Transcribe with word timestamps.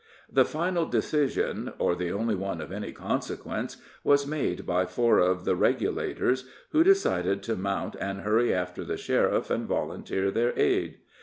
The 0.31 0.45
final 0.45 0.87
decision 0.87 1.73
or 1.77 1.93
the 1.95 2.11
only 2.11 2.33
one 2.33 2.59
of 2.59 2.71
any 2.71 2.91
consequence 2.91 3.77
was 4.03 4.25
made 4.25 4.65
by 4.65 4.87
four 4.87 5.19
of 5.19 5.45
the 5.45 5.55
"regulators," 5.55 6.45
who 6.71 6.83
decided 6.83 7.43
to 7.43 7.55
mount 7.55 7.95
and 7.99 8.21
hurry 8.21 8.51
after 8.51 8.83
the 8.83 8.97
sheriff 8.97 9.51
and 9.51 9.67
volunteer 9.67 10.31
their 10.31 10.57
aid. 10.57 10.97